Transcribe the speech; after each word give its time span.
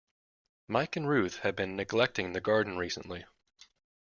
Mike 0.67 0.95
and 0.95 1.07
Ruth 1.07 1.41
have 1.41 1.55
been 1.55 1.75
neglecting 1.75 2.33
the 2.33 2.41
garden 2.41 2.75
recently. 2.75 3.23